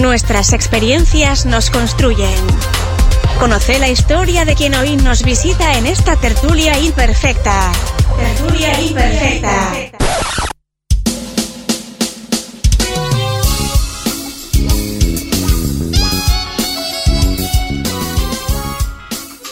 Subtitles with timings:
[0.00, 2.38] Nuestras experiencias nos construyen.
[3.40, 7.72] Conoce la historia de quien hoy nos visita en esta tertulia imperfecta.
[8.16, 9.72] Tertulia imperfecta.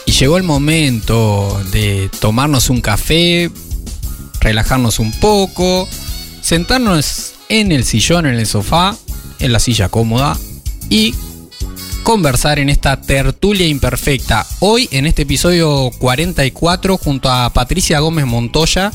[0.05, 3.51] Y llegó el momento de tomarnos un café,
[4.39, 5.89] relajarnos un poco,
[6.41, 8.95] sentarnos en el sillón, en el sofá,
[9.39, 10.37] en la silla cómoda
[10.89, 11.13] y
[12.03, 14.45] conversar en esta tertulia imperfecta.
[14.59, 18.91] Hoy en este episodio 44 junto a Patricia Gómez Montoya.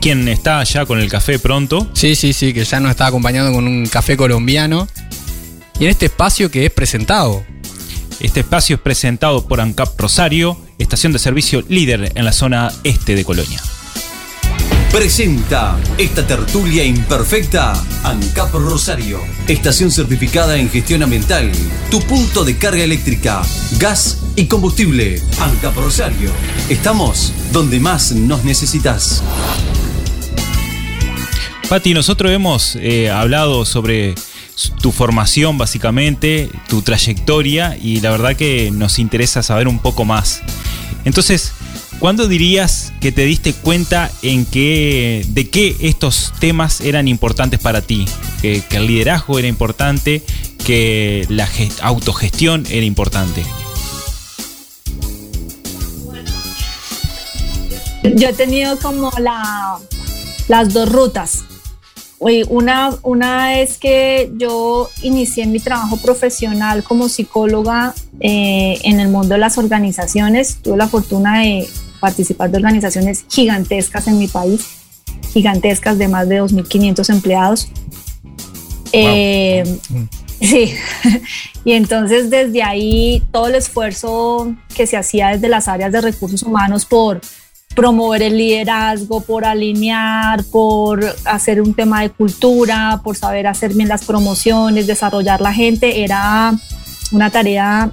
[0.00, 1.88] Quien está ya con el café pronto.
[1.94, 4.88] Sí, sí, sí, que ya nos está acompañando con un café colombiano.
[5.78, 7.44] Y en este espacio que es presentado.
[8.20, 13.14] Este espacio es presentado por ANCAP Rosario, estación de servicio líder en la zona este
[13.14, 13.62] de Colonia.
[14.90, 21.52] Presenta esta tertulia imperfecta ANCAP Rosario, estación certificada en gestión ambiental,
[21.92, 23.40] tu punto de carga eléctrica,
[23.78, 25.22] gas y combustible.
[25.38, 26.32] ANCAP Rosario,
[26.68, 29.22] estamos donde más nos necesitas.
[31.68, 34.16] Pati, nosotros hemos eh, hablado sobre
[34.82, 40.42] tu formación básicamente, tu trayectoria y la verdad que nos interesa saber un poco más.
[41.04, 41.52] Entonces,
[42.00, 47.82] ¿Cuándo dirías que te diste cuenta en que, de qué estos temas eran importantes para
[47.82, 48.06] ti?
[48.40, 50.22] Que, el liderazgo era importante,
[50.64, 51.46] que la
[51.82, 53.44] autogestión era importante.
[58.02, 59.78] Yo he tenido como la,
[60.48, 61.44] las dos rutas.
[62.18, 69.34] Una, una es que yo inicié mi trabajo profesional como psicóloga eh, en el mundo
[69.34, 70.56] de las organizaciones.
[70.62, 71.68] Tuve la fortuna de
[72.00, 74.66] participar de organizaciones gigantescas en mi país,
[75.32, 77.68] gigantescas de más de 2.500 empleados.
[78.92, 79.78] Eh,
[80.40, 80.72] sí,
[81.64, 86.42] y entonces desde ahí todo el esfuerzo que se hacía desde las áreas de recursos
[86.42, 87.20] humanos por
[87.74, 93.88] promover el liderazgo, por alinear, por hacer un tema de cultura, por saber hacer bien
[93.88, 96.52] las promociones, desarrollar la gente, era
[97.12, 97.92] una tarea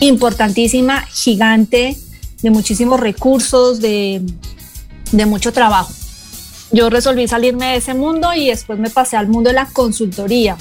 [0.00, 1.96] importantísima, gigante,
[2.42, 4.22] de muchísimos recursos, de,
[5.26, 5.92] mucho trabajo.
[6.72, 10.56] Yo resolví salirme de ese mundo y después me pasé al mundo de la consultoría.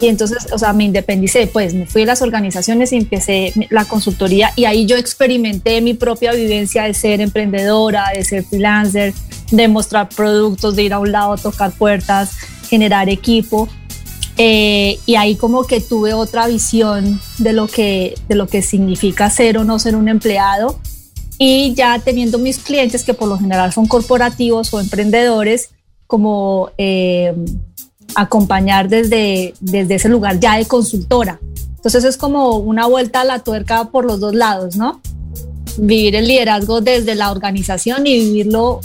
[0.00, 3.84] Y entonces, o sea, me independicé, pues me fui a las organizaciones y empecé la
[3.84, 9.12] consultoría y ahí yo experimenté mi propia vivencia de ser emprendedora, de ser freelancer,
[9.50, 12.30] de mostrar productos, de ir a un lado, tocar puertas,
[12.68, 13.68] generar equipo.
[14.36, 19.30] Eh, y ahí como que tuve otra visión de lo que, de lo que significa
[19.30, 20.80] ser o no ser un empleado
[21.38, 25.70] y ya teniendo mis clientes que por lo general son corporativos o emprendedores,
[26.06, 27.34] como eh,
[28.14, 31.40] acompañar desde, desde ese lugar ya de consultora.
[31.76, 35.00] Entonces es como una vuelta a la tuerca por los dos lados, ¿no?
[35.76, 38.80] Vivir el liderazgo desde la organización y vivirlo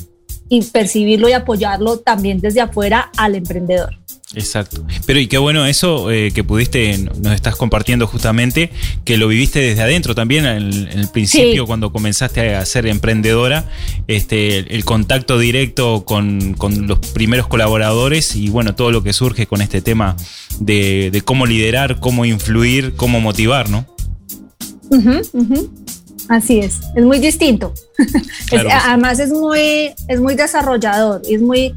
[0.49, 3.99] y percibirlo y apoyarlo también desde afuera al emprendedor.
[4.35, 4.85] Exacto.
[5.07, 8.69] Pero y qué bueno eso eh, que pudiste, nos estás compartiendo justamente,
[9.03, 13.65] que lo viviste desde adentro también en, el principio cuando comenzaste a ser emprendedora,
[14.07, 19.61] este, el contacto directo con, los primeros colaboradores y bueno, todo lo que surge con
[19.61, 20.15] este tema
[20.59, 23.87] de, cómo liderar, cómo influir, cómo motivar, ¿no?
[26.27, 27.73] Así es, es muy distinto.
[28.85, 31.73] además es muy, es muy desarrollador, es muy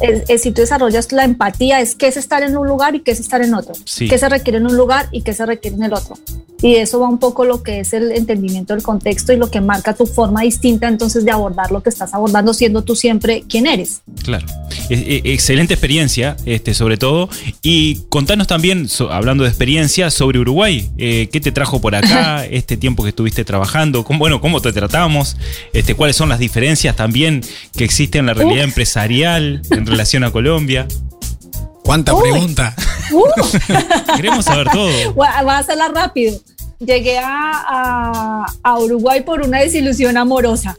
[0.00, 3.12] es, si tú desarrollas la empatía, es qué es estar en un lugar y qué
[3.12, 3.74] es estar en otro.
[3.98, 6.16] Qué se requiere en un lugar y qué se requiere en el otro.
[6.62, 9.60] Y eso va un poco lo que es el entendimiento del contexto y lo que
[9.60, 13.66] marca tu forma distinta entonces de abordar lo que estás abordando, siendo tú siempre quien
[13.66, 14.00] eres.
[14.22, 14.46] Claro.
[14.88, 17.28] excelente experiencia, este, sobre todo.
[17.62, 20.90] Y contanos también, hablando de experiencia, sobre Uruguay.
[20.96, 24.04] Eh, ¿Qué te trajo por acá este tiempo que estuviste trabajando?
[24.04, 25.36] ¿Cómo, bueno, ¿cómo te tratamos?
[25.74, 27.42] Este, ¿Cuáles son las diferencias también
[27.76, 29.60] que existen en la realidad empresarial?
[29.70, 30.86] en relación a Colombia.
[31.84, 32.74] ¿Cuánta pregunta?
[33.12, 33.24] Uh.
[34.16, 35.14] Queremos saber todo.
[35.18, 36.38] Va a hacerla rápido
[36.78, 38.46] llegué a,
[38.80, 40.76] Uruguay por una desilusión amorosa.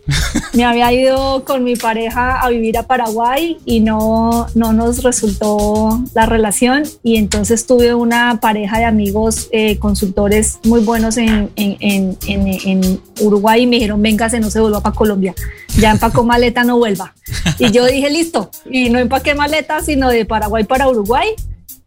[0.54, 6.02] Me había ido con mi pareja a vivir a Paraguay y no, no nos resultó
[6.14, 13.02] la relación y entonces tuve una pareja de amigos eh, consultores muy buenos en, en,
[13.22, 15.34] Uruguay y me dijeron, véngase, no se vuelva para Colombia.
[15.78, 17.16] Ya empacó maleta, no vuelva.
[17.60, 18.52] Y yo dije, listo.
[18.70, 21.30] Y no empaqué maleta, sino de Paraguay para Uruguay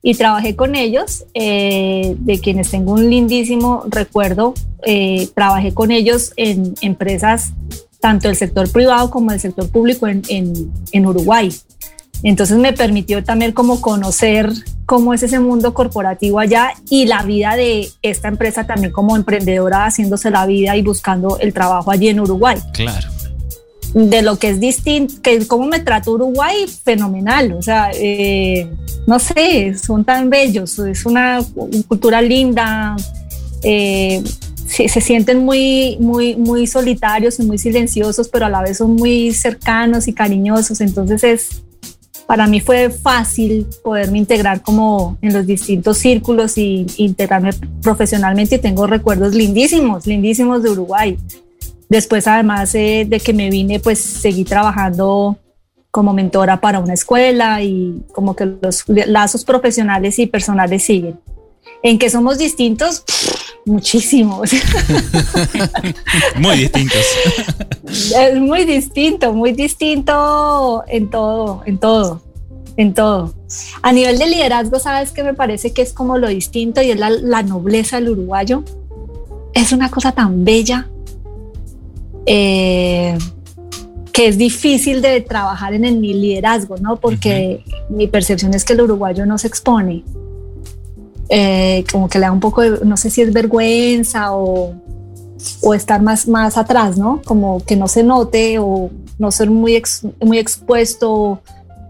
[0.03, 4.55] y trabajé con ellos, eh, de quienes tengo un lindísimo recuerdo.
[4.85, 7.53] Eh, trabajé con ellos en empresas
[8.01, 11.53] tanto del sector privado como del sector público en, en, Uruguay.
[12.23, 14.53] Entonces me permitió también como conocer
[14.87, 19.85] cómo es ese mundo corporativo allá y la vida de esta empresa también como emprendedora
[19.85, 22.59] haciéndose la vida y buscando el trabajo allí en Uruguay.
[22.73, 23.09] Claro.
[23.95, 27.53] De lo que es distinto, que cómo me trató Uruguay, fenomenal.
[27.53, 28.69] O sea, eh,
[29.07, 31.41] no sé, son tan bellos, es una
[31.89, 32.97] cultura linda.
[33.63, 34.23] Eh,
[34.69, 39.33] se, sienten muy, muy, muy solitarios y muy silenciosos, pero a la vez son muy
[39.33, 40.81] cercanos y cariñosos.
[40.81, 41.63] Entonces es,
[42.27, 47.51] para mí fue fácil poderme integrar como en los distintos círculos y integrarme
[47.83, 51.17] profesionalmente y tengo recuerdos lindísimos, lindísimos de Uruguay.
[51.89, 55.39] Después, además eh, de que me vine, pues seguí trabajando
[55.91, 61.19] como mentora para una escuela y como que los lazos profesionales y personales siguen.
[61.83, 63.05] En que somos distintos,
[63.65, 64.51] muchísimos.
[66.37, 67.01] muy distintos.
[67.89, 72.23] Es muy distinto, muy distinto en todo, en todo,
[72.77, 73.35] en todo.
[73.81, 76.99] A nivel de liderazgo, ¿sabes qué me parece que es como lo distinto y es
[76.99, 78.63] la, la nobleza del uruguayo?
[79.55, 80.87] Es una cosa tan bella
[82.31, 83.17] eh,
[84.13, 86.97] que es difícil de trabajar en el liderazgo, ¿no?
[86.97, 87.97] Porque uh -huh.
[87.97, 90.05] mi percepción es que el uruguayo no se expone.
[91.31, 94.75] Eh, como que le da un poco de, no sé si es vergüenza o,
[95.63, 97.21] o estar más, más atrás, ¿no?
[97.25, 101.41] Como que no se note o no ser muy, ex, muy expuesto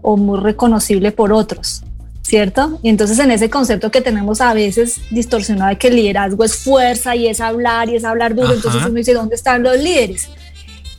[0.01, 1.83] o muy reconocible por otros,
[2.29, 2.79] ¿cierto?
[2.83, 6.57] Y entonces en ese concepto que tenemos a veces distorsionado de que el liderazgo es
[6.57, 8.55] fuerza y es hablar y es hablar duro, Ajá.
[8.55, 10.29] entonces uno dice, ¿dónde están los líderes?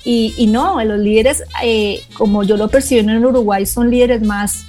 [0.04, 4.64] Y, y no, los líderes, eh, como yo lo percibo en Uruguay, son líderes más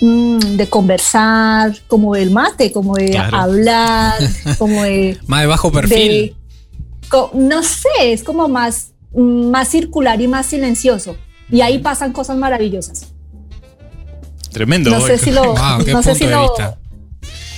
[0.00, 3.36] mm, de conversar, como del mate, como de claro.
[3.36, 4.14] hablar,
[4.58, 5.18] como de...
[5.26, 5.98] más de bajo perfil.
[6.00, 6.34] De,
[7.34, 11.16] no sé, es como más, más circular y más silencioso.
[11.50, 13.07] Y ahí pasan cosas maravillosas.
[14.58, 14.90] Tremendo.
[14.90, 16.52] No sé si lo, wow, no sé si lo,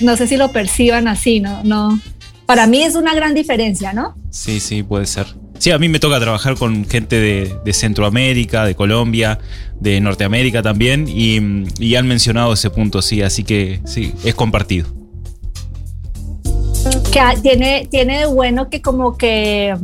[0.01, 1.99] no sé si lo perciban así, no, no.
[2.45, 4.15] Para mí es una gran diferencia, ¿no?
[4.29, 5.25] Sí, sí, puede ser.
[5.57, 9.39] Sí, a mí me toca trabajar con gente de, de Centroamérica, de Colombia,
[9.79, 11.39] de Norteamérica también, y,
[11.79, 14.87] y, han mencionado ese punto, sí, así que sí, es compartido.
[17.11, 19.75] Que tiene, tiene de bueno que como que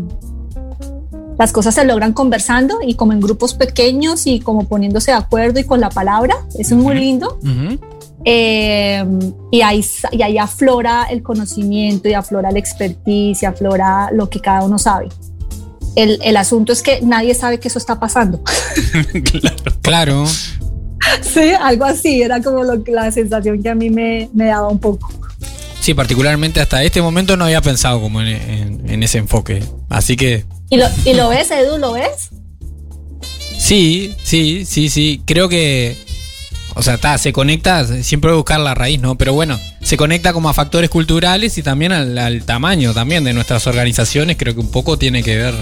[1.39, 5.59] las cosas se logran conversando y como en grupos pequeños y como poniéndose de acuerdo
[5.59, 6.79] y con la palabra, eso uh -huh.
[6.79, 7.39] es muy lindo.
[7.43, 7.79] Uh -huh.
[8.25, 9.05] eh,
[9.51, 14.39] y, ahí, y ahí aflora el conocimiento y aflora la expertise y aflora lo que
[14.39, 15.09] cada uno sabe.
[15.95, 18.41] El, el, asunto es que nadie sabe que eso está pasando.
[19.81, 20.25] claro.
[21.21, 24.79] Sí, algo así, era como lo, la sensación que a mí me, me, daba un
[24.79, 25.09] poco.
[25.79, 29.63] Sí, particularmente hasta este momento no había pensado como en, en, en ese enfoque.
[29.89, 30.45] Así que.
[30.69, 31.77] ¿Y lo, ¿Y lo ves, Edu?
[31.77, 32.29] ¿Lo ves?
[33.57, 35.21] Sí, sí, sí, sí.
[35.25, 35.95] Creo que.
[36.75, 39.17] O sea, está, se conecta, siempre voy a buscar la raíz, ¿no?
[39.17, 43.33] Pero bueno, se conecta como a factores culturales y también al, al tamaño también de
[43.33, 44.37] nuestras organizaciones.
[44.37, 45.55] Creo que un poco tiene que ver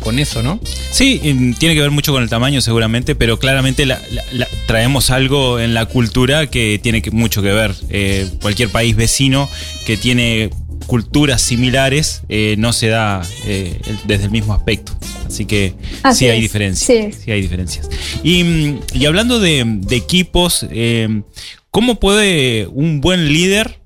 [0.00, 0.60] con eso, ¿no?
[0.92, 1.18] Sí,
[1.58, 5.58] tiene que ver mucho con el tamaño seguramente, pero claramente la, la, la, traemos algo
[5.58, 7.74] en la cultura que tiene que, mucho que ver.
[7.90, 9.48] Eh, cualquier país vecino
[9.86, 10.50] que tiene
[10.88, 14.96] culturas similares eh, no se da eh, desde el mismo aspecto.
[15.26, 17.14] Así que Así sí hay diferencias.
[17.14, 17.20] Sí.
[17.24, 17.30] sí.
[17.30, 17.88] hay diferencias.
[18.24, 21.22] Y, y hablando de, de equipos, eh,
[21.70, 23.78] ¿cómo puede un buen líder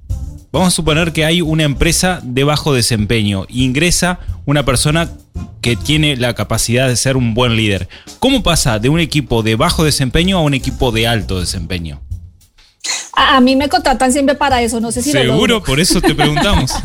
[0.53, 3.47] Vamos a suponer que hay una empresa de bajo desempeño.
[3.49, 5.11] Ingresa una persona
[5.63, 7.89] que tiene la capacidad de ser un buen líder.
[8.19, 12.03] ¿Cómo pasa de un equipo de bajo desempeño a un equipo de alto desempeño?
[13.15, 16.01] A, a mí me contratan siempre para eso, no sé si Seguro, lo por eso
[16.01, 16.73] te preguntamos.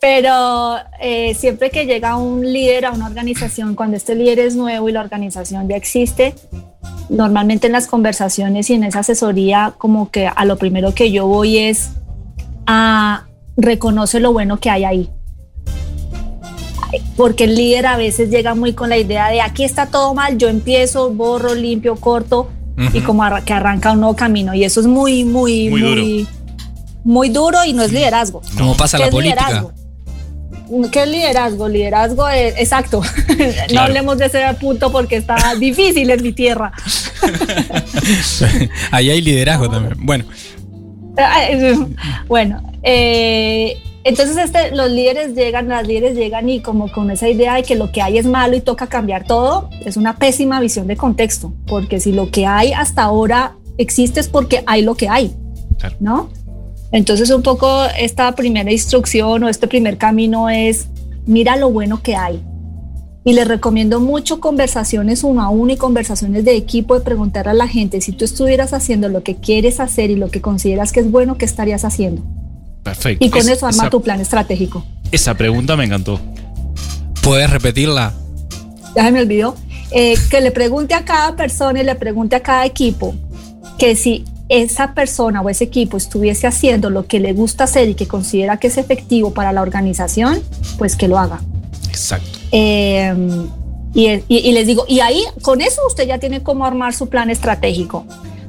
[0.00, 4.88] Pero eh, siempre que llega un líder a una organización, cuando este líder es nuevo
[4.88, 6.34] y la organización ya existe,
[7.08, 11.26] normalmente en las conversaciones y en esa asesoría, como que a lo primero que yo
[11.26, 11.90] voy es
[12.66, 13.24] a
[13.56, 15.10] reconoce lo bueno que hay ahí.
[17.16, 20.38] Porque el líder a veces llega muy con la idea de aquí está todo mal,
[20.38, 22.94] yo empiezo, borro, limpio, corto uh -huh.
[22.94, 24.54] y como que arranca un nuevo camino.
[24.54, 26.28] Y eso es muy, muy, muy, muy duro,
[27.04, 28.40] muy duro y no es liderazgo.
[28.56, 29.48] Como pasa la política.
[29.48, 29.72] Liderazgo?
[30.92, 31.68] ¿Qué es liderazgo?
[31.68, 33.02] Liderazgo es, exacto.
[33.36, 33.74] Claro.
[33.74, 36.72] no hablemos de ese punto porque está difícil en mi tierra.
[38.90, 39.94] Ahí hay liderazgo también.
[40.00, 40.24] Bueno.
[42.28, 43.76] Bueno, eh,
[44.08, 47.76] entonces este, los líderes llegan, las líderes llegan y como con esa idea de que
[47.76, 51.52] lo que hay es malo y toca cambiar todo, es una pésima visión de contexto,
[51.66, 55.34] porque si lo que hay hasta ahora existe es porque hay lo que hay,
[55.78, 55.96] claro.
[56.00, 56.30] ¿no?
[56.90, 60.88] Entonces un poco esta primera instrucción o este primer camino es,
[61.26, 62.42] mira lo bueno que hay
[63.24, 67.52] Y les recomiendo mucho conversaciones uno a uno y conversaciones de equipo de preguntar a
[67.52, 71.00] la gente si tú estuvieras haciendo lo que quieres hacer y lo que consideras que
[71.00, 72.22] es bueno, ¿qué estarías haciendo?
[72.88, 73.24] Perfecto.
[73.24, 74.84] Y con eso arma tu plan estratégico.
[75.10, 76.20] Esa pregunta me encantó.
[77.22, 78.12] ¿Puedes repetirla?
[78.94, 79.56] Ya se me olvidó.
[79.90, 83.14] Eh, que le pregunte a cada persona y le pregunte a cada equipo
[83.78, 87.94] que si esa persona o ese equipo estuviese haciendo lo que le gusta hacer y
[87.94, 90.42] que considera que es efectivo para la organización,
[90.78, 91.40] pues que lo haga.
[91.88, 92.38] Exacto.
[92.52, 93.14] Eh,
[93.94, 98.04] y, les digo, y ahí con eso usted ya tiene cómo armar su plan estratégico.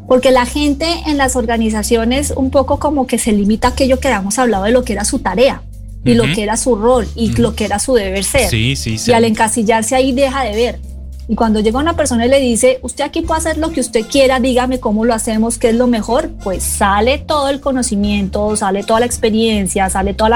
[0.10, 4.08] Porque la gente en las organizaciones un poco como que se limita a aquello que
[4.08, 5.62] habíamos hablado de lo que era su tarea
[6.04, 8.50] y lo que era su rol y lo que era su deber ser.
[8.50, 9.12] Sí, sí, sí.
[9.12, 10.80] Y al encasillarse ahí deja de ver.
[11.28, 14.04] Y cuando llega una persona y le dice, usted aquí puede hacer lo que usted
[14.04, 18.84] quiera, dígame cómo lo hacemos, qué es lo mejor, pues sale todo el conocimiento, sale
[18.84, 20.30] toda la experiencia, sale todo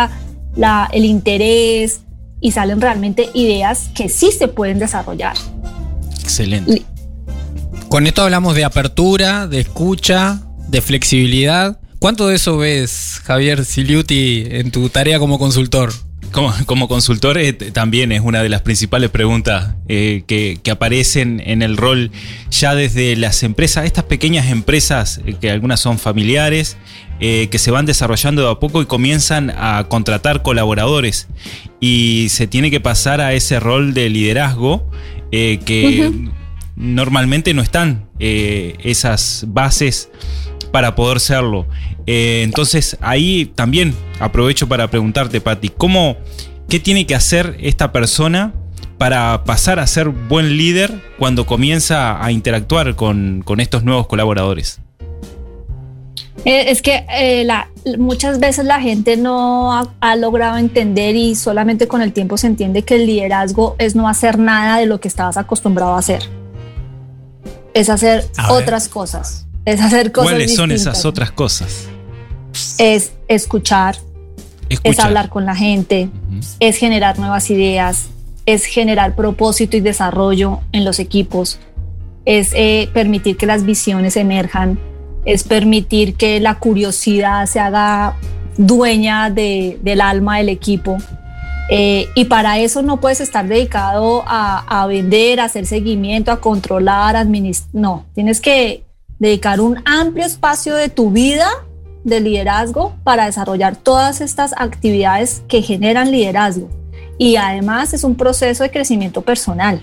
[0.56, 2.02] la, el interés
[2.40, 5.36] y salen realmente ideas que sí se pueden desarrollar.
[6.22, 6.84] Excelente.
[7.94, 11.80] Con esto hablamos de apertura, de escucha, de flexibilidad.
[12.00, 15.94] ¿Cuánto de eso ves, Javier Siliuti, en tu tarea como consultor?
[16.66, 21.78] Como, consultor eh, también es una de las principales preguntas eh, que, aparecen en el
[21.78, 22.10] rol
[22.50, 26.78] ya desde las empresas, estas pequeñas empresas eh, que algunas son familiares,
[27.20, 31.28] que se van desarrollando de a poco y comienzan a contratar colaboradores
[31.80, 34.90] y se tiene que pasar a ese rol de liderazgo
[35.32, 36.12] que
[36.76, 40.10] normalmente no están esas bases
[40.74, 41.68] para poder serlo.
[42.08, 46.18] Eh, entonces ahí también aprovecho para preguntarte, Patti, ¿cómo,
[46.68, 48.54] ¿qué tiene que hacer esta persona
[48.98, 54.80] para pasar a ser buen líder cuando comienza a interactuar con, estos nuevos colaboradores?
[56.44, 57.48] Eh, es que eh,
[58.00, 62.82] muchas veces la gente no ha, logrado entender y solamente con el tiempo se entiende
[62.82, 66.43] que el liderazgo es no hacer nada de lo que estabas acostumbrado a hacer.
[67.74, 70.32] Es hacer otras cosas es hacer cosas.
[70.32, 71.88] ¿Cuáles son esas otras cosas?
[72.78, 73.98] Es escuchar,
[74.70, 76.10] es hablar con la gente,
[76.60, 78.08] es generar nuevas ideas,
[78.46, 81.60] es generar propósito y desarrollo en los equipos,
[82.26, 84.80] es eh, permitir que las visiones emerjan,
[85.26, 88.16] es permitir que la curiosidad se haga
[88.58, 90.98] dueña del alma del equipo.
[91.70, 96.42] Eh, y para eso no puedes estar dedicado a, a vender, a hacer seguimiento, a
[96.42, 97.70] controlar, a administrar.
[97.74, 98.84] No, tienes que
[99.20, 101.48] dedicar un amplio espacio de tu vida
[102.04, 106.70] de liderazgo para desarrollar todas estas actividades que generan liderazgo.
[107.18, 109.80] Y además es un proceso de crecimiento personal.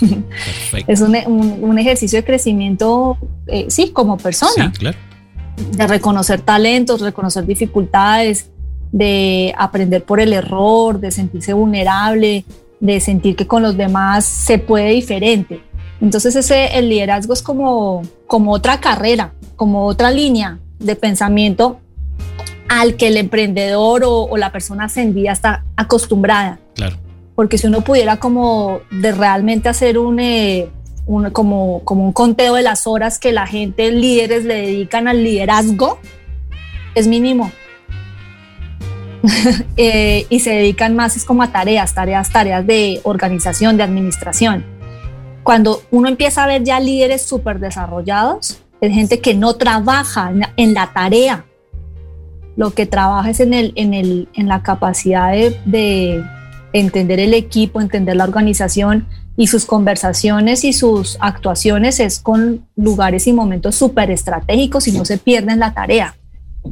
[0.86, 4.72] es un, ejercicio de crecimiento, eh, sí, como persona.
[4.72, 4.96] Sí, claro.
[5.72, 8.48] De reconocer talentos, reconocer dificultades,
[8.92, 12.44] de aprender por el error, de sentirse vulnerable,
[12.80, 15.60] de sentir que con los demás se puede diferente.
[16.00, 21.80] Entonces ese, el liderazgo es como, como otra carrera, como otra línea de pensamiento
[22.68, 26.58] al que el emprendedor o, la persona ascendida está acostumbrada.
[26.74, 26.96] Claro.
[27.34, 30.68] Porque si uno pudiera como de realmente hacer un, eh,
[31.32, 35.98] como, como un conteo de las horas que la gente, líderes le dedican al liderazgo,
[36.94, 37.50] es mínimo.
[39.76, 44.64] Eh, y se dedican más es como a tareas, tareas, tareas de organización, de administración
[45.48, 50.74] cuando uno empieza a ver ya líderes súper desarrollados, es gente que no trabaja en
[50.74, 51.46] la tarea,
[52.54, 56.22] lo que trabaja es en, el, en, el, en la capacidad de,
[56.74, 59.06] entender el equipo, entender la organización
[59.38, 65.06] y sus conversaciones y sus actuaciones es con lugares y momentos súper estratégicos y no
[65.06, 66.17] se pierden la tarea.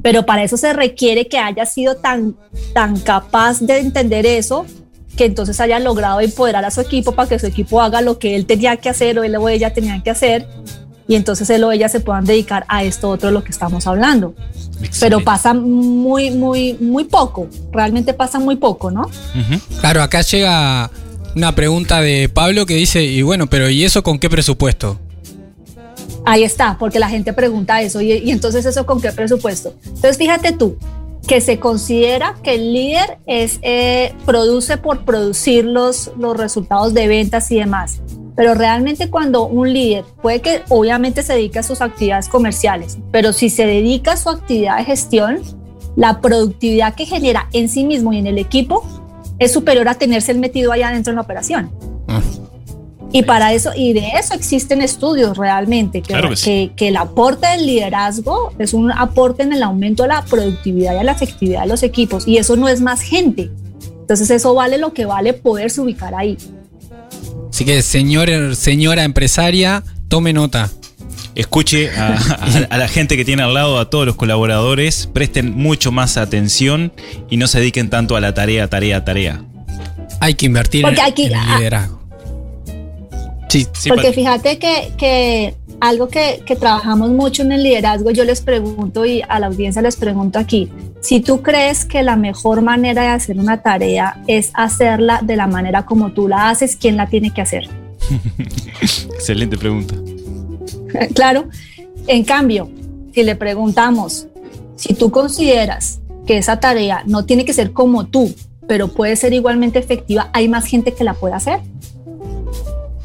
[0.02, 2.36] Pero para eso se requiere que haya sido tan,
[2.74, 4.66] tan capaz de entender eso
[5.16, 8.36] que entonces haya logrado empoderar a su equipo para que su equipo haga lo que
[8.36, 10.46] él tenía que hacer o él o ella tenían que hacer
[11.08, 13.86] y entonces él o ella se puedan dedicar a esto otro de lo que estamos
[13.86, 14.34] hablando.
[15.00, 19.10] Pero pasa muy, muy, muy poco, realmente pasa muy poco, ¿no?
[19.80, 20.90] Claro, acá llega
[21.34, 24.98] una pregunta de Pablo que dice, y bueno, pero ¿y eso con qué presupuesto?
[26.26, 29.74] Ahí está, porque la gente pregunta eso, y, entonces eso con qué presupuesto.
[29.84, 30.76] Entonces fíjate tú,
[31.28, 37.06] que se considera que el líder es, eh, produce por producir los, los resultados de
[37.06, 38.00] ventas y demás.
[38.34, 43.32] Pero realmente cuando un líder puede que obviamente se dedique a sus actividades comerciales, pero
[43.32, 45.42] si se dedica a su actividad de gestión,
[45.94, 48.84] la productividad que genera en sí mismo y en el equipo
[49.38, 51.70] es superior a tenerse metido allá dentro en la operación.
[53.16, 58.52] Y para eso, y de eso existen estudios realmente, que, que, el aporte del liderazgo
[58.58, 62.28] es un aporte en el aumento de la productividad y la efectividad de los equipos,
[62.28, 63.50] y eso no es más gente.
[64.00, 66.36] Entonces eso vale lo que vale poderse ubicar ahí.
[67.50, 70.70] Así que, señor, señora empresaria, tome nota.
[71.34, 75.54] Escuche a, a- a la gente que tiene al lado, a todos los colaboradores, presten
[75.54, 76.92] mucho más atención
[77.30, 79.42] y no se dediquen tanto a la tarea, tarea, tarea.
[80.20, 81.56] Hay que invertir Porque en, en el ah.
[81.56, 81.95] liderazgo.
[83.56, 88.24] Sí, Sí, Porque fíjate que, que algo que, que trabajamos mucho en el liderazgo, yo
[88.24, 90.70] les pregunto y a la audiencia les pregunto aquí,
[91.00, 95.46] si tú crees que la mejor manera de hacer una tarea es hacerla de la
[95.46, 97.68] manera como tú la haces, ¿quién la tiene que hacer?
[98.80, 99.94] Excelente pregunta.
[101.14, 101.48] claro.
[102.06, 102.70] En cambio,
[103.12, 104.26] si le preguntamos,
[104.76, 108.34] si tú consideras que esa tarea no tiene que ser como tú,
[108.66, 111.60] pero puede ser igualmente efectiva, hay más gente que la puede hacer.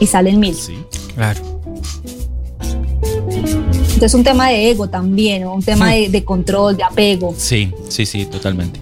[0.01, 0.55] Y salen mil.
[0.55, 0.75] Sí.
[1.15, 1.39] claro.
[3.27, 5.53] Entonces es un tema de ego también, ¿no?
[5.53, 7.36] un tema de, de control, de apego.
[7.38, 8.79] Sí, sí, sí, totalmente.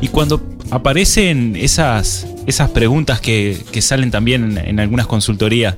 [0.00, 5.76] Y cuando aparecen esas, esas preguntas que, que salen también en, en algunas consultorías,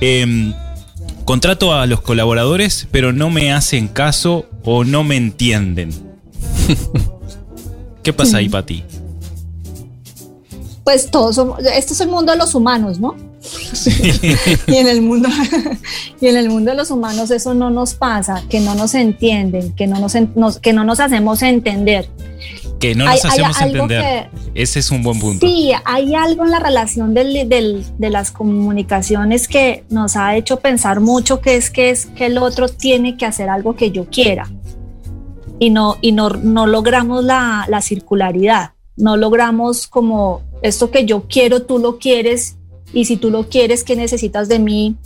[0.00, 0.54] em,
[1.26, 5.90] contrato a los colaboradores, pero no me hacen caso o no me entienden.
[8.02, 8.82] ¿Qué pasa ahí, Pati?
[10.84, 13.14] Pues todos somos, este es el mundo de los humanos, ¿no?
[14.66, 15.28] y en el mundo
[16.20, 19.72] y en el mundo de los humanos eso no nos pasa, que no nos entienden,
[19.74, 22.08] que no nos, nos- que no nos hacemos entender.
[22.78, 24.30] Que no Hay- nos hay hacemos algo entender.
[24.54, 25.46] Ese es un buen punto.
[25.46, 30.60] Sí, hay algo en la relación del- del- de las comunicaciones que nos ha hecho
[30.60, 34.06] pensar mucho que es que es que el otro tiene que hacer algo que yo
[34.06, 34.50] quiera
[35.58, 41.26] y no, y no, no logramos la, la circularidad, no logramos como esto que yo
[41.28, 42.56] quiero, tú lo quieres
[42.92, 44.96] y si tú lo quieres, ¿qué necesitas de mí?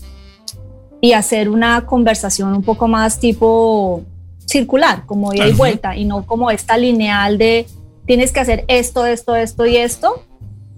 [1.00, 4.02] Y hacer una conversación un poco más tipo
[4.46, 7.66] circular, como ida y vuelta y no como esta lineal de
[8.06, 10.22] tienes que hacer esto, esto, esto y esto.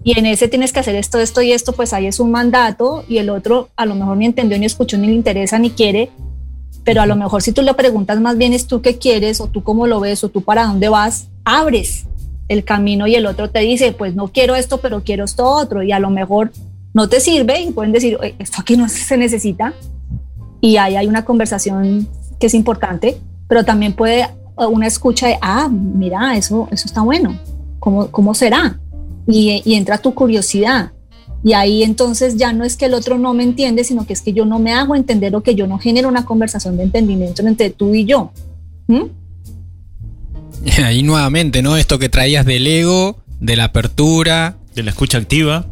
[0.03, 3.03] Y en ese tienes que hacer esto, esto y esto, pues ahí es un mandato
[3.09, 6.11] y el otro a lo mejor ni entendió, ni escuchó, ni le interesa, ni quiere.
[6.83, 9.47] Pero a lo mejor si tú le preguntas más bien es tú qué quieres o
[9.47, 12.05] tú cómo lo ves o tú para dónde vas, abres
[12.47, 15.83] el camino y el otro te dice, pues no quiero esto, pero quiero esto otro.
[15.83, 16.51] Y a lo mejor
[16.97, 19.75] no te sirve y pueden decir, "Oye, esto aquí no se necesita.
[20.61, 22.07] Y ahí hay una conversación
[22.39, 24.29] que es importante, pero también puede eh,
[24.67, 27.39] una escucha de, ah, mira, eso, eso está bueno,
[27.77, 28.79] ¿cómo, cómo será?
[29.27, 30.91] Y, y entra tu curiosidad.
[31.43, 34.23] Y ahí entonces ya no es que el otro no me entiende, sino que es
[34.23, 37.45] que yo no me hago entender o que yo no genero una conversación de entendimiento
[37.45, 38.31] entre tú y yo.
[38.87, 39.03] ¿Mm?
[40.65, 41.77] Y ahí nuevamente, ¿no?
[41.77, 44.57] Esto que traías del ego, de la apertura.
[44.73, 45.65] De la escucha activa,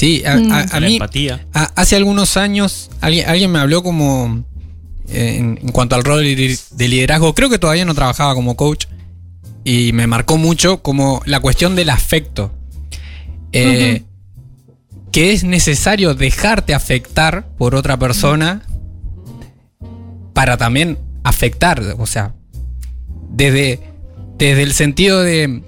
[0.00, 0.52] Sí, a, Mm.
[0.52, 1.46] a- a de la mí empatía.
[1.52, 4.44] a- hace algunos años alguien, alguien me habló como
[5.12, 7.34] eh, en, en cuanto al rol de de liderazgo.
[7.34, 8.86] Creo que todavía no trabajaba como coach
[9.64, 12.50] y me marcó mucho como la cuestión del afecto.
[13.52, 14.04] Eh,
[15.12, 18.62] Que es necesario dejarte afectar por otra persona
[20.32, 21.82] para también afectar.
[21.98, 22.32] O sea,
[23.28, 23.80] desde,
[24.38, 25.62] desde el sentido de,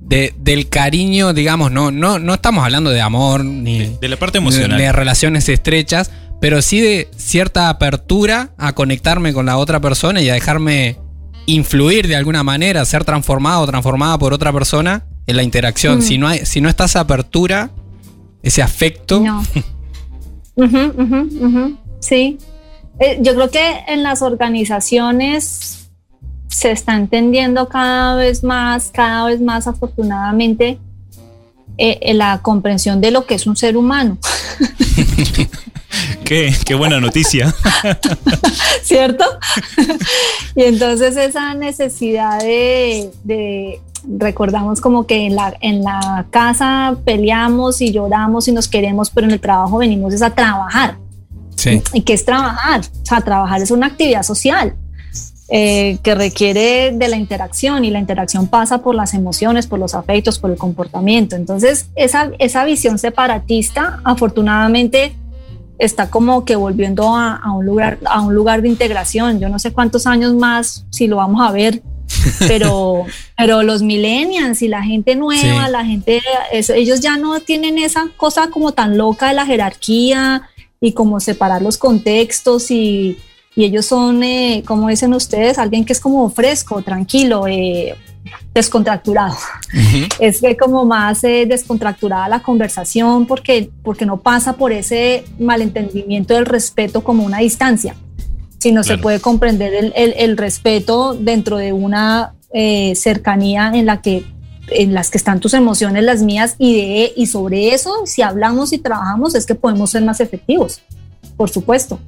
[0.00, 4.16] de- del cariño, digamos, no, no, no estamos hablando de amor ni De, de la
[4.16, 4.78] parte emocional.
[4.78, 10.20] de, de relaciones estrechas, pero sí de cierta apertura a conectarme con la otra persona
[10.22, 10.96] y a dejarme
[11.46, 15.98] influir de alguna manera, ser transformado o transformada por otra persona en la interacción.
[15.98, 16.02] Mm.
[16.02, 17.70] Si, no hay, si no está esa apertura,
[18.42, 19.42] ese afecto, No.
[22.00, 22.38] Sí.
[23.00, 25.87] Eh, yo creo que en las organizaciones
[26.48, 30.78] se está entendiendo cada vez más, cada vez más afortunadamente,
[31.76, 34.18] eh, eh, la comprensión de lo que es un ser humano,
[36.24, 37.54] Qué, qué buena noticia.
[38.82, 39.24] ¿cierto?
[40.54, 47.80] y entonces esa necesidad de, de- recordamos como que en la, en la casa peleamos
[47.80, 50.98] y lloramos y nos queremos, pero en el trabajo venimos es a trabajar.
[51.56, 51.82] sí.
[51.94, 52.80] ¿Y qué es trabajar?
[53.02, 54.74] O sea, trabajar es una actividad social
[55.50, 59.94] eh, que requiere de la interacción y la interacción pasa por las emociones, por los
[59.94, 61.36] afectos, por el comportamiento.
[61.36, 65.14] Entonces, esa, esa visión separatista, afortunadamente,
[65.78, 69.40] está como que volviendo a, a un lugar, a un lugar de integración.
[69.40, 71.82] Yo no sé cuántos años más, si lo vamos a ver,
[72.46, 73.06] pero,
[73.36, 75.72] pero los millennials y la gente nueva, Sí.
[75.72, 76.20] la gente,
[76.52, 80.42] eso, ellos ya no tienen esa cosa como tan loca de la jerarquía
[80.80, 83.18] y como separar los contextos y,
[83.58, 87.96] y ellos son, eh, como dicen ustedes, alguien que es como fresco, tranquilo, eh,
[88.54, 89.34] descontracturado.
[90.20, 96.34] Es que como más eh, descontracturada la conversación porque, porque no pasa por ese malentendimiento
[96.34, 97.96] del respeto como una distancia,
[98.58, 104.00] sino se puede comprender el, el- el respeto dentro de una eh, cercanía en la
[104.02, 104.24] que
[104.70, 108.72] en las que están tus emociones, las mías, y, de, y sobre eso, si hablamos
[108.74, 110.82] y trabajamos, es que podemos ser más efectivos,
[111.38, 111.98] por supuesto.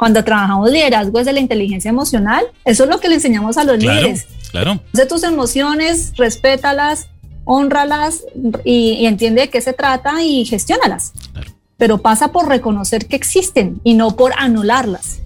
[0.00, 3.78] Cuando trabajamos liderazgo desde la inteligencia emocional, eso es lo que le enseñamos a los
[3.78, 4.28] líderes.
[4.50, 4.80] Claro.
[4.94, 7.10] De tus emociones, respétalas,
[7.44, 8.22] honralas
[8.64, 11.12] y, y, entiende de qué se trata y gestiónalas.
[11.34, 11.50] Claro.
[11.76, 15.20] Pero pasa por reconocer que existen y no por anularlas.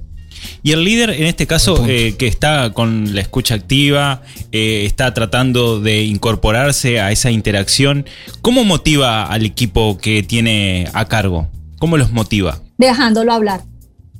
[0.65, 5.15] Y el líder, en este caso, eh, que está con la escucha activa, eh, está
[5.15, 8.07] tratando de incorporarse a esa interacción,
[8.43, 11.47] ¿cómo motiva al equipo que tiene a cargo?
[11.79, 12.59] ¿Cómo los motiva?
[12.77, 13.61] Dejándolo hablar,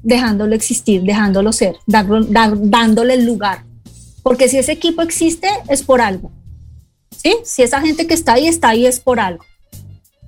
[0.05, 3.64] dejándolo existir, dejándolo ser, dándole el lugar.
[4.23, 6.31] Porque si ese equipo existe, es por algo.
[7.11, 7.37] ¿Sí?
[7.45, 9.45] Si esa gente que está ahí está ahí, es por algo.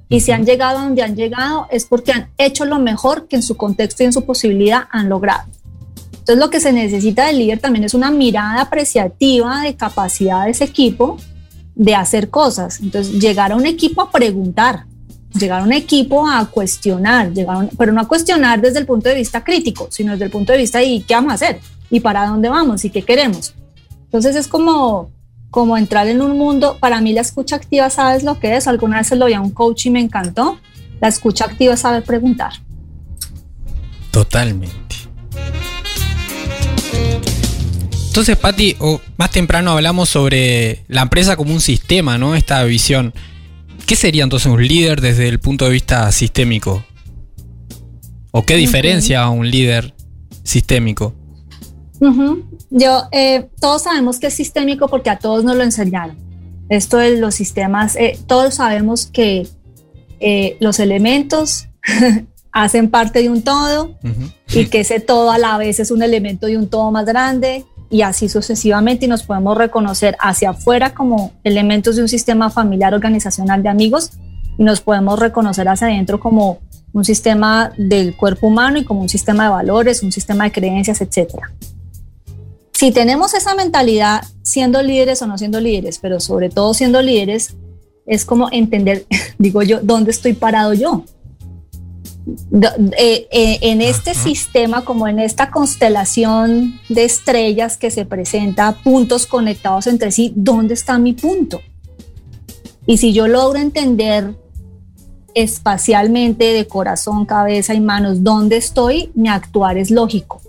[0.08, 3.36] Y si han llegado a donde han llegado, es porque han hecho lo mejor que
[3.36, 5.44] en su contexto y en su posibilidad han logrado.
[6.12, 10.50] Entonces lo que se necesita del líder también es una mirada apreciativa de capacidad de
[10.50, 11.18] ese equipo
[11.74, 12.80] de hacer cosas.
[12.80, 14.86] Entonces llegar a un equipo a preguntar,
[15.38, 17.30] llegar un equipo a cuestionar,
[17.78, 20.58] pero no a cuestionar desde el punto de vista crítico, sino desde el punto de
[20.58, 23.54] vista de qué vamos a hacer y para dónde vamos y qué queremos.
[24.04, 25.10] Entonces es como,
[25.50, 28.66] como entrar en un mundo, para mí la escucha activa, ¿sabes lo que es?
[28.66, 30.58] Alguna vez lo vi a un coach y me encantó.
[31.00, 32.52] La escucha activa es saber preguntar.
[34.10, 34.96] Totalmente.
[38.06, 38.74] Entonces, Patti,
[39.18, 42.34] más temprano hablamos sobre la empresa como un sistema, ¿no?
[42.34, 43.12] Esta visión.
[43.86, 46.84] ¿Qué sería entonces un líder desde el punto de vista sistémico?
[48.32, 49.94] ¿O qué diferencia a un líder
[50.42, 51.14] sistémico?
[52.70, 56.16] Yo, eh, todos sabemos que es sistémico porque a todos nos lo enseñaron.
[56.68, 59.46] Esto de los sistemas, eh, todos sabemos que
[60.18, 61.68] eh, los elementos
[62.52, 63.94] hacen parte de un todo
[64.52, 67.64] y que ese todo a la vez es un elemento de un todo más grande
[67.90, 72.94] y así sucesivamente y nos podemos reconocer hacia afuera como elementos de un sistema familiar
[72.94, 74.12] organizacional de amigos
[74.58, 76.58] y nos podemos reconocer hacia adentro como
[76.92, 81.00] un sistema del cuerpo humano y como un sistema de valores, un sistema de creencias,
[81.00, 81.34] etc.
[82.72, 87.54] Si tenemos esa mentalidad siendo líderes o no siendo líderes, pero sobre todo siendo líderes,
[88.06, 89.06] es como entender,
[89.38, 91.04] digo yo, dónde estoy parado yo.
[92.26, 99.26] Eh, eh, en este sistema, como en esta constelación de estrellas que se presenta, puntos
[99.26, 101.60] conectados entre sí, ¿dónde está mi punto?
[102.84, 104.34] Y si yo logro entender
[105.34, 110.40] espacialmente, de corazón, cabeza y manos, dónde estoy, mi actuar es lógico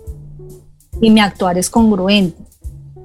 [1.00, 2.42] y mi actuar es congruente.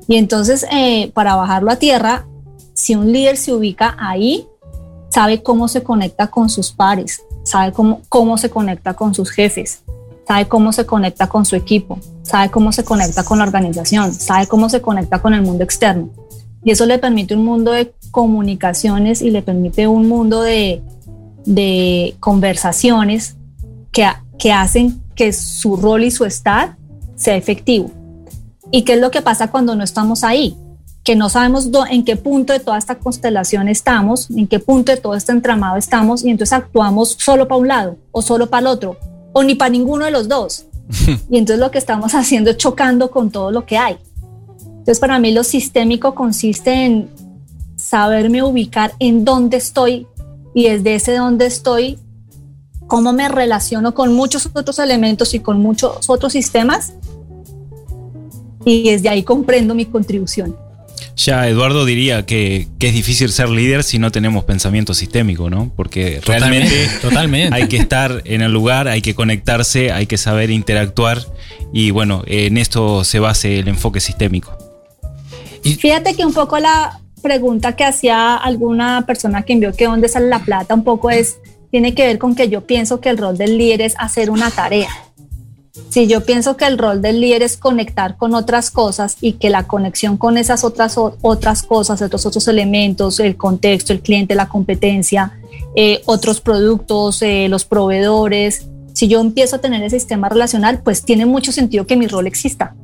[0.07, 2.25] Y entonces, eh, para bajarlo a tierra,
[2.73, 4.47] si un líder se ubica ahí,
[5.13, 9.83] sabe cómo se conecta con sus pares, sabe cómo, cómo se conecta con sus jefes,
[10.27, 14.47] sabe cómo se conecta con su equipo, sabe cómo se conecta con la organización, sabe
[14.47, 16.09] cómo se conecta con el mundo externo.
[16.63, 20.81] Y eso le permite un mundo de comunicaciones y le permite un mundo de,
[21.45, 23.35] de conversaciones
[23.91, 24.07] que,
[24.39, 26.75] que hacen que su rol y su estar
[27.15, 27.91] sea efectivo.
[28.71, 30.57] ¿Y qué es lo que pasa cuando no estamos ahí?
[31.03, 34.97] Que no sabemos en qué punto de toda esta constelación estamos, en qué punto de
[34.97, 38.67] todo este entramado estamos, y entonces actuamos solo para un lado o solo para el
[38.67, 38.97] otro,
[39.33, 40.65] o ni para ninguno de los dos.
[41.29, 43.97] y entonces lo que estamos haciendo es chocando con todo lo que hay.
[44.61, 47.09] Entonces para mí lo sistémico consiste en
[47.75, 50.07] saberme ubicar en dónde estoy
[50.53, 51.99] y desde ese dónde estoy,
[52.87, 56.93] cómo me relaciono con muchos otros elementos y con muchos otros sistemas.
[58.65, 60.55] Y desde ahí comprendo mi contribución.
[61.15, 65.71] Ya Eduardo diría que, es difícil ser líder si no tenemos pensamiento sistémico, ¿no?
[65.75, 67.55] Porque realmente totalmente.
[67.55, 71.19] hay que estar en el lugar, hay que conectarse, hay que saber interactuar
[71.71, 74.57] y bueno, en esto se base el enfoque sistémico.
[75.63, 80.09] Y Fíjate que un poco la pregunta que hacía alguna persona que envió que dónde
[80.09, 81.37] sale la plata un poco es,
[81.71, 84.51] tiene que ver con que yo pienso que el rol del líder es hacer una
[84.51, 84.89] tarea
[85.89, 89.49] si yo pienso que el rol del líder es conectar con otras cosas y que
[89.49, 94.49] la conexión con esas otras, otras cosas, otros otros elementos, el contexto, el cliente, la
[94.49, 95.39] competencia,
[95.75, 101.03] eh, otros productos, eh, los proveedores, si yo empiezo a tener ese sistema relacional, pues
[101.03, 102.75] tiene mucho sentido que mi rol exista,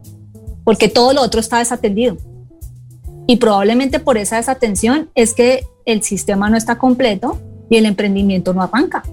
[0.63, 2.17] porque todo lo otro está desatendido.
[3.27, 8.55] Y probablemente por esa desatención es que el sistema no está completo y el emprendimiento
[8.55, 9.03] no arranca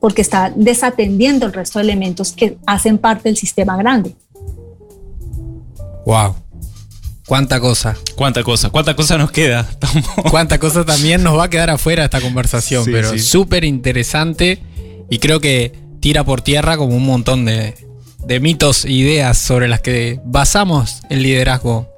[0.00, 4.14] porque está desatendiendo el resto de elementos que hacen parte del sistema grande.
[6.06, 6.34] Wow.
[7.26, 7.96] Cuánta cosa.
[8.16, 8.70] Cuánta cosa.
[8.70, 9.68] Cuánta cosa nos queda.
[10.30, 14.62] Cuánta cosa también nos va a quedar afuera de esta conversación, pero súper interesante
[15.10, 17.74] y creo que tira por tierra como un montón de,
[18.24, 21.88] de mitos e ideas sobre las que basamos el liderazgo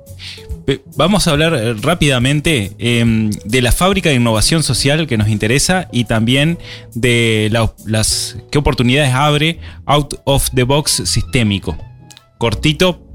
[0.97, 5.89] Vamos a hablar eh, rápidamente em, de la fábrica de innovación social que nos interesa
[5.93, 6.59] y también
[6.95, 7.49] de
[7.87, 11.77] las qué oportunidades abre Out of the Box Sistémico.
[12.39, 13.07] Cortito.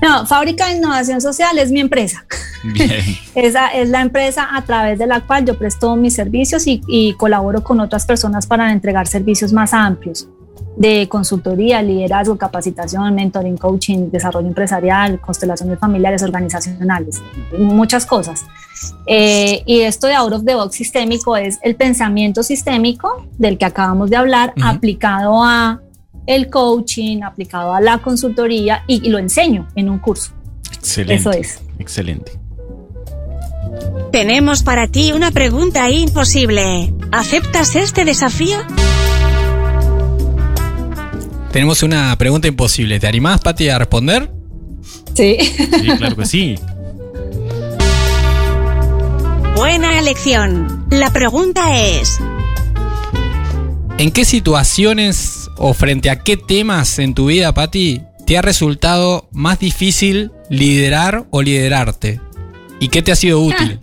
[0.00, 2.24] No, Fábrica de Innovación Social es mi empresa.
[2.62, 2.90] Bien.
[3.34, 7.64] Esa es la empresa a través de la cual yo presto mis servicios y colaboro
[7.64, 10.28] con otras personas para entregar servicios más amplios
[10.76, 17.20] de consultoría, liderazgo, capacitación, mentoring, coaching, desarrollo empresarial, constelaciones familiares, organizacionales,
[17.58, 18.44] muchas cosas.
[19.06, 23.64] Eh, y esto de out of the box sistémico es el pensamiento sistémico del que
[23.64, 25.80] acabamos de hablar, aplicado a
[26.26, 30.32] el coaching, aplicado a la consultoría y, lo enseño en un curso.
[30.74, 31.14] Excelente.
[31.14, 31.60] Eso es.
[31.78, 32.32] Excelente.
[34.12, 36.92] Tenemos para ti una pregunta imposible.
[37.12, 38.58] ¿Aceptas este desafío?
[41.52, 43.00] Tenemos una pregunta imposible.
[43.00, 44.30] ¿Te animás, Pati, a responder?
[45.14, 45.36] Sí.
[45.40, 46.54] Sí, claro que sí.
[49.56, 50.86] Buena elección.
[50.90, 52.20] La pregunta es...
[53.98, 59.28] ¿En qué situaciones o frente a qué temas en tu vida, Pati, te ha resultado
[59.32, 62.20] más difícil liderar o liderarte?
[62.78, 63.80] ¿Y qué te ha sido útil?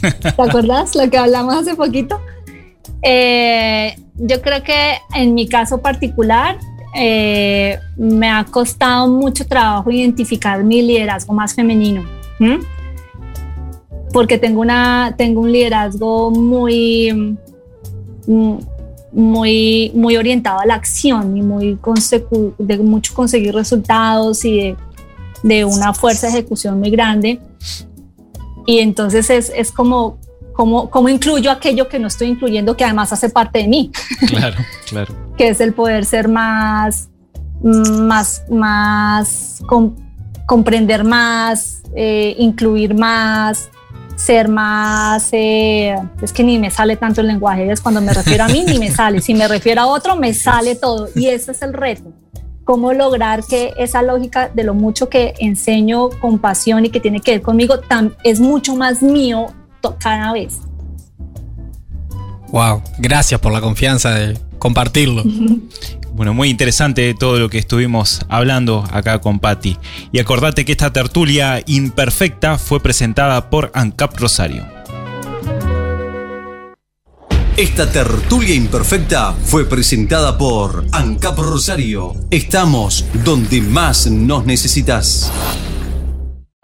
[0.00, 2.20] ¿Te acordás lo que hablamos hace poquito?
[3.08, 6.58] Eh, yo creo que en mi caso particular
[6.92, 12.04] eh, me ha costado mucho trabajo identificar mi liderazgo más femenino.
[14.12, 17.38] Porque tengo, una, tengo un liderazgo muy,
[18.26, 18.56] mm,
[19.12, 21.78] muy, muy orientado a la acción y muy
[22.58, 24.76] de mucho conseguir resultados y de,
[25.44, 27.40] de, una fuerza de ejecución muy grande.
[28.66, 30.18] Y entonces es, es como,
[30.56, 33.92] como, como incluyo aquello que no estoy incluyendo, que además hace parte de mí.
[34.26, 34.56] Claro,
[34.88, 37.08] claro que es el poder ser más,
[37.62, 39.62] más, más,
[40.46, 43.70] comprender más, eh, incluir más,
[44.16, 48.44] ser más, eh, es que ni me sale tanto el lenguaje, es cuando me refiero
[48.44, 51.52] a mí ni me sale, si me refiero a otro me sale todo y ese
[51.52, 52.12] es el reto.
[52.64, 57.20] Cómo lograr que esa lógica de lo mucho que enseño con pasión y que tiene
[57.20, 57.76] que ver conmigo
[58.24, 59.46] es mucho más mío
[59.98, 60.58] cada vez.
[62.48, 65.22] Wow, gracias por la confianza de compartirlo.
[66.16, 69.76] Bueno, muy interesante todo lo que estuvimos hablando acá con Patti.
[70.12, 74.64] Y acordate que esta tertulia imperfecta fue presentada por ANCAP Rosario.
[77.58, 82.14] Esta tertulia imperfecta fue presentada por ANCAP Rosario.
[82.30, 85.30] Estamos donde más nos necesitas.